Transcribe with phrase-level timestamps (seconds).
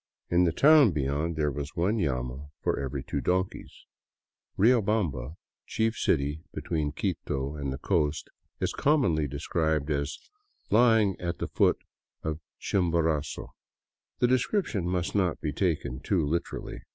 [0.31, 3.85] In the town be yond there was one llama for every two donkeys.
[4.55, 5.35] 174 DOWN VOLCANO AVENUE Riobamba,
[5.67, 10.17] chief city between Quito and the coast, is commonly described as"
[10.71, 11.77] lying at the foot
[12.23, 13.49] of Chimborazo."
[14.17, 16.81] The description must not be taken too literally.